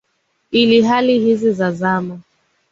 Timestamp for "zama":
1.71-2.19